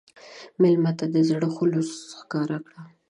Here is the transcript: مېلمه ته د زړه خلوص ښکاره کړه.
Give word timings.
مېلمه 0.61 0.91
ته 0.99 1.05
د 1.13 1.15
زړه 1.29 1.47
خلوص 1.55 1.91
ښکاره 2.19 2.57
کړه. 2.65 2.81